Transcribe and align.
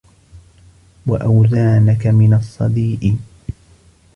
وَأَوْزَانَك 1.07 2.07
مِنْ 2.07 2.33
الصَّدِيءِ 2.33 3.17